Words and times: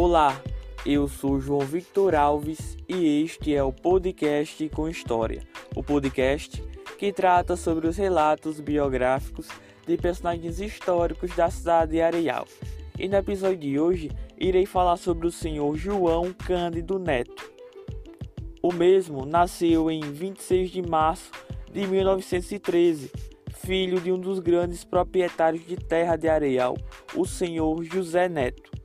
Olá, 0.00 0.40
eu 0.86 1.08
sou 1.08 1.40
João 1.40 1.58
Victor 1.66 2.14
Alves 2.14 2.76
e 2.88 3.24
este 3.24 3.52
é 3.52 3.64
o 3.64 3.72
podcast 3.72 4.68
com 4.68 4.88
História, 4.88 5.42
o 5.74 5.82
podcast 5.82 6.62
que 6.96 7.12
trata 7.12 7.56
sobre 7.56 7.88
os 7.88 7.96
relatos 7.96 8.60
biográficos 8.60 9.48
de 9.84 9.96
personagens 9.96 10.60
históricos 10.60 11.34
da 11.34 11.50
cidade 11.50 11.90
de 11.90 12.00
Areal. 12.00 12.46
E 12.96 13.08
no 13.08 13.16
episódio 13.16 13.58
de 13.58 13.80
hoje 13.80 14.08
irei 14.38 14.66
falar 14.66 14.98
sobre 14.98 15.26
o 15.26 15.32
senhor 15.32 15.76
João 15.76 16.32
Cândido 16.32 16.96
Neto. 17.00 17.50
O 18.62 18.72
mesmo 18.72 19.26
nasceu 19.26 19.90
em 19.90 20.00
26 20.00 20.70
de 20.70 20.80
março 20.80 21.32
de 21.72 21.84
1913, 21.88 23.10
filho 23.52 24.00
de 24.00 24.12
um 24.12 24.20
dos 24.20 24.38
grandes 24.38 24.84
proprietários 24.84 25.66
de 25.66 25.74
terra 25.74 26.14
de 26.14 26.28
Areal, 26.28 26.76
o 27.16 27.26
senhor 27.26 27.82
José 27.82 28.28
Neto. 28.28 28.77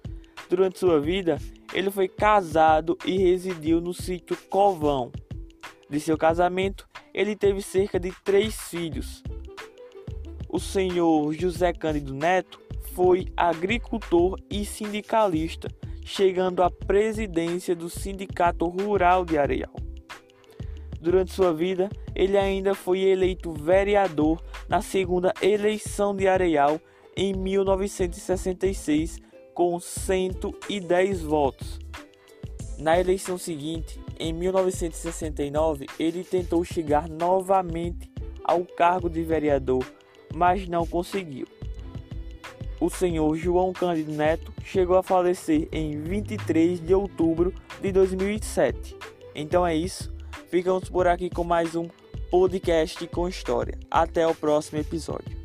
Durante 0.53 0.77
sua 0.77 0.99
vida, 0.99 1.39
ele 1.73 1.89
foi 1.89 2.07
casado 2.07 2.95
e 3.03 3.17
residiu 3.17 3.81
no 3.81 3.91
sítio 3.91 4.37
Covão. 4.51 5.11
De 5.89 5.99
seu 5.99 6.15
casamento, 6.15 6.87
ele 7.11 7.35
teve 7.35 7.59
cerca 7.59 7.99
de 7.99 8.13
três 8.23 8.55
filhos. 8.69 9.23
O 10.47 10.59
senhor 10.59 11.33
José 11.33 11.73
Cândido 11.73 12.13
Neto 12.13 12.61
foi 12.93 13.29
agricultor 13.35 14.39
e 14.47 14.63
sindicalista, 14.63 15.69
chegando 16.05 16.61
à 16.61 16.69
presidência 16.69 17.75
do 17.75 17.89
Sindicato 17.89 18.67
Rural 18.67 19.25
de 19.25 19.39
Areal. 19.39 19.73
Durante 21.01 21.31
sua 21.31 21.51
vida, 21.51 21.89
ele 22.13 22.37
ainda 22.37 22.75
foi 22.75 22.99
eleito 22.99 23.51
vereador 23.53 24.39
na 24.69 24.83
segunda 24.83 25.33
eleição 25.41 26.15
de 26.15 26.27
Areal 26.27 26.79
em 27.17 27.33
1966 27.33 29.32
com 29.53 29.79
110 29.79 31.21
votos. 31.21 31.79
Na 32.77 32.99
eleição 32.99 33.37
seguinte, 33.37 33.99
em 34.19 34.33
1969, 34.33 35.85
ele 35.99 36.23
tentou 36.23 36.63
chegar 36.63 37.07
novamente 37.07 38.11
ao 38.43 38.65
cargo 38.65 39.09
de 39.09 39.23
vereador, 39.23 39.85
mas 40.33 40.67
não 40.67 40.85
conseguiu. 40.85 41.47
O 42.79 42.89
senhor 42.89 43.35
João 43.37 43.71
Cândido 43.71 44.11
Neto 44.11 44.51
chegou 44.63 44.97
a 44.97 45.03
falecer 45.03 45.69
em 45.71 46.01
23 46.01 46.81
de 46.81 46.93
outubro 46.93 47.53
de 47.81 47.91
2007. 47.91 48.97
Então 49.33 49.65
é 49.65 49.75
isso, 49.75 50.13
ficamos 50.49 50.89
por 50.89 51.07
aqui 51.07 51.29
com 51.29 51.43
mais 51.43 51.75
um 51.75 51.87
podcast 52.29 53.07
com 53.07 53.27
história. 53.27 53.77
Até 53.89 54.27
o 54.27 54.35
próximo 54.35 54.79
episódio. 54.79 55.42